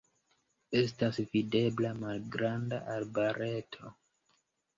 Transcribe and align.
Estas 0.79 1.19
videbla 1.33 1.91
malgranda 1.99 2.81
arbareto. 2.95 3.95